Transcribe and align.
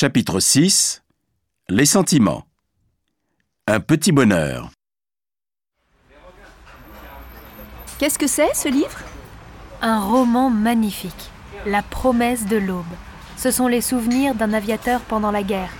Chapitre 0.00 0.38
6 0.38 1.02
Les 1.68 1.84
sentiments. 1.84 2.44
Un 3.66 3.80
petit 3.80 4.12
bonheur. 4.12 4.70
Qu'est-ce 7.98 8.16
que 8.16 8.28
c'est 8.28 8.54
ce 8.54 8.68
livre? 8.68 9.00
Un 9.82 9.98
roman 9.98 10.50
magnifique, 10.50 11.32
La 11.66 11.82
promesse 11.82 12.46
de 12.46 12.58
l'aube. 12.58 12.84
Ce 13.36 13.50
sont 13.50 13.66
les 13.66 13.80
souvenirs 13.80 14.36
d'un 14.36 14.52
aviateur 14.52 15.00
pendant 15.00 15.32
la 15.32 15.42
guerre. 15.42 15.72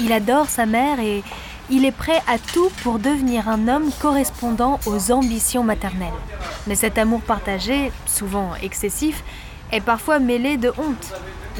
Il 0.00 0.10
adore 0.10 0.48
sa 0.48 0.64
mère 0.64 0.98
et 0.98 1.22
il 1.68 1.84
est 1.84 1.92
prêt 1.92 2.22
à 2.26 2.38
tout 2.38 2.70
pour 2.82 2.98
devenir 2.98 3.46
un 3.46 3.68
homme 3.68 3.90
correspondant 4.00 4.80
aux 4.86 5.12
ambitions 5.12 5.64
maternelles. 5.64 6.22
Mais 6.66 6.76
cet 6.76 6.96
amour 6.96 7.20
partagé, 7.20 7.92
souvent 8.06 8.54
excessif, 8.54 9.22
est 9.70 9.82
parfois 9.82 10.18
mêlé 10.18 10.56
de 10.56 10.72
honte. 10.78 11.12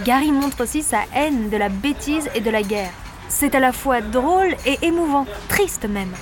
Gary 0.05 0.30
montre 0.30 0.62
aussi 0.62 0.82
sa 0.82 0.98
haine 1.14 1.48
de 1.48 1.56
la 1.56 1.68
bêtise 1.68 2.28
et 2.34 2.41
de 2.41 2.50
la 2.50 2.62
guerre. 2.62 2.91
C'est 3.28 3.55
à 3.55 3.60
la 3.60 3.73
fois 3.73 4.00
drôle 4.00 4.55
et 4.66 4.78
émouvant, 4.82 5.27
triste 5.48 5.86
même. 5.88 6.12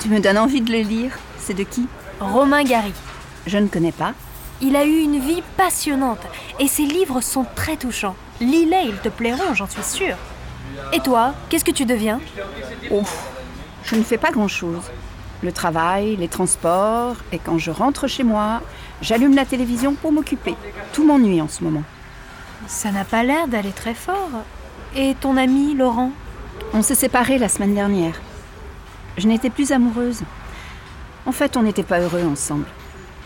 Tu 0.00 0.08
me 0.08 0.20
donnes 0.20 0.38
envie 0.38 0.60
de 0.60 0.72
le 0.72 0.80
lire. 0.80 1.12
C'est 1.38 1.54
de 1.54 1.62
qui? 1.62 1.86
Romain 2.20 2.64
Gary. 2.64 2.92
Je 3.46 3.58
ne 3.58 3.68
connais 3.68 3.92
pas. 3.92 4.12
Il 4.60 4.74
a 4.74 4.84
eu 4.84 4.98
une 4.98 5.20
vie 5.20 5.42
passionnante 5.56 6.20
et 6.58 6.66
ses 6.66 6.84
livres 6.84 7.20
sont 7.20 7.46
très 7.54 7.76
touchants. 7.76 8.16
Lis-les, 8.40 8.88
ils 8.88 8.98
te 8.98 9.08
plairont, 9.08 9.54
j'en 9.54 9.68
suis 9.68 9.84
sûre. 9.84 10.16
Et 10.92 11.00
toi, 11.00 11.34
qu'est-ce 11.48 11.64
que 11.64 11.70
tu 11.70 11.84
deviens? 11.84 12.20
Oh, 12.90 13.02
je 13.84 13.94
ne 13.94 14.02
fais 14.02 14.18
pas 14.18 14.32
grand-chose. 14.32 14.82
Le 15.42 15.52
travail, 15.52 16.16
les 16.16 16.28
transports, 16.28 17.16
et 17.30 17.38
quand 17.38 17.58
je 17.58 17.70
rentre 17.70 18.08
chez 18.08 18.24
moi, 18.24 18.62
j'allume 19.00 19.36
la 19.36 19.44
télévision 19.44 19.94
pour 19.94 20.10
m'occuper. 20.10 20.54
Tout 20.92 21.04
m'ennuie 21.04 21.40
en 21.40 21.48
ce 21.48 21.62
moment. 21.62 21.82
Ça 22.66 22.90
n'a 22.90 23.04
pas 23.04 23.22
l'air 23.22 23.48
d'aller 23.48 23.70
très 23.70 23.94
fort. 23.94 24.30
Et 24.94 25.14
ton 25.14 25.36
ami, 25.36 25.74
Laurent? 25.74 26.10
On 26.72 26.82
s'est 26.82 26.94
séparés 26.94 27.38
la 27.38 27.48
semaine 27.48 27.74
dernière. 27.74 28.20
Je 29.18 29.28
n'étais 29.28 29.50
plus 29.50 29.72
amoureuse. 29.72 30.22
En 31.26 31.32
fait, 31.32 31.56
on 31.56 31.62
n'était 31.62 31.82
pas 31.82 32.00
heureux 32.00 32.24
ensemble. 32.24 32.66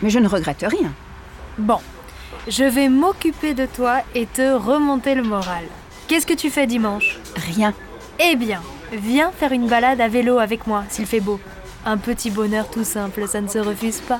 Mais 0.01 0.09
je 0.09 0.19
ne 0.19 0.27
regrette 0.27 0.65
rien. 0.67 0.91
Bon, 1.57 1.79
je 2.47 2.63
vais 2.63 2.89
m'occuper 2.89 3.53
de 3.53 3.65
toi 3.65 4.01
et 4.15 4.25
te 4.25 4.53
remonter 4.53 5.15
le 5.15 5.23
moral. 5.23 5.63
Qu'est-ce 6.07 6.25
que 6.25 6.33
tu 6.33 6.49
fais 6.49 6.67
dimanche? 6.67 7.19
Rien. 7.35 7.73
Eh 8.19 8.35
bien, 8.35 8.61
viens 8.91 9.31
faire 9.31 9.51
une 9.51 9.67
balade 9.67 10.01
à 10.01 10.07
vélo 10.07 10.39
avec 10.39 10.67
moi 10.67 10.83
s'il 10.89 11.05
fait 11.05 11.19
beau. 11.19 11.39
Un 11.85 11.97
petit 11.97 12.31
bonheur 12.31 12.69
tout 12.69 12.83
simple, 12.83 13.27
ça 13.27 13.41
ne 13.41 13.47
se 13.47 13.59
refuse 13.59 14.01
pas. 14.01 14.19